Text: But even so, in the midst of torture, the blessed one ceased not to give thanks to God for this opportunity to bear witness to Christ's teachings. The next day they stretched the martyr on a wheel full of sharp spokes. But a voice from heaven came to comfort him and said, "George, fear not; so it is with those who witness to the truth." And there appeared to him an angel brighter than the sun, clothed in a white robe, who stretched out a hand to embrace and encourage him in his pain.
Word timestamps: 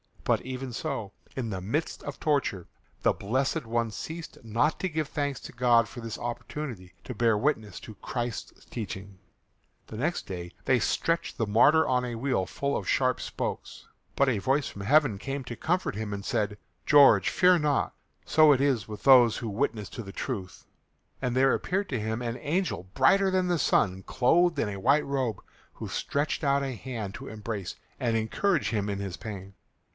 But 0.23 0.41
even 0.43 0.71
so, 0.71 1.11
in 1.35 1.49
the 1.49 1.61
midst 1.61 2.01
of 2.03 2.19
torture, 2.19 2.67
the 3.03 3.13
blessed 3.13 3.65
one 3.65 3.91
ceased 3.91 4.37
not 4.43 4.79
to 4.79 4.89
give 4.89 5.09
thanks 5.09 5.39
to 5.41 5.51
God 5.51 5.87
for 5.87 5.99
this 5.99 6.17
opportunity 6.17 6.93
to 7.03 7.13
bear 7.13 7.37
witness 7.37 7.79
to 7.81 7.95
Christ's 7.95 8.65
teachings. 8.65 9.19
The 9.87 9.97
next 9.97 10.25
day 10.27 10.53
they 10.65 10.79
stretched 10.79 11.37
the 11.37 11.45
martyr 11.45 11.87
on 11.87 12.05
a 12.05 12.15
wheel 12.15 12.45
full 12.47 12.77
of 12.77 12.87
sharp 12.87 13.19
spokes. 13.19 13.87
But 14.15 14.29
a 14.29 14.39
voice 14.39 14.67
from 14.69 14.83
heaven 14.83 15.17
came 15.19 15.43
to 15.43 15.55
comfort 15.55 15.95
him 15.95 16.13
and 16.13 16.25
said, 16.25 16.57
"George, 16.85 17.29
fear 17.29 17.59
not; 17.59 17.93
so 18.25 18.53
it 18.53 18.61
is 18.61 18.87
with 18.87 19.03
those 19.03 19.37
who 19.37 19.49
witness 19.49 19.89
to 19.89 20.01
the 20.01 20.13
truth." 20.13 20.65
And 21.21 21.35
there 21.35 21.53
appeared 21.53 21.89
to 21.89 21.99
him 21.99 22.21
an 22.21 22.37
angel 22.37 22.87
brighter 22.95 23.29
than 23.29 23.49
the 23.49 23.59
sun, 23.59 24.01
clothed 24.03 24.57
in 24.57 24.69
a 24.69 24.79
white 24.79 25.05
robe, 25.05 25.43
who 25.73 25.87
stretched 25.89 26.43
out 26.43 26.63
a 26.63 26.73
hand 26.73 27.13
to 27.15 27.27
embrace 27.27 27.75
and 27.99 28.15
encourage 28.17 28.69
him 28.69 28.89
in 28.89 28.97
his 28.97 29.17
pain. 29.17 29.53